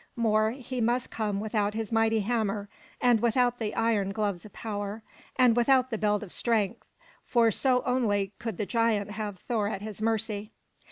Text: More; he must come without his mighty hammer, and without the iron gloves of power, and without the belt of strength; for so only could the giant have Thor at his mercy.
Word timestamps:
More; 0.15 0.49
he 0.53 0.81
must 0.81 1.11
come 1.11 1.39
without 1.39 1.75
his 1.75 1.91
mighty 1.91 2.21
hammer, 2.21 2.69
and 2.99 3.19
without 3.19 3.59
the 3.59 3.75
iron 3.75 4.11
gloves 4.13 4.43
of 4.45 4.51
power, 4.51 5.03
and 5.35 5.55
without 5.55 5.91
the 5.91 5.97
belt 5.99 6.23
of 6.23 6.31
strength; 6.31 6.89
for 7.23 7.51
so 7.51 7.83
only 7.85 8.33
could 8.39 8.57
the 8.57 8.65
giant 8.65 9.11
have 9.11 9.37
Thor 9.37 9.67
at 9.67 9.83
his 9.83 10.01
mercy. 10.01 10.53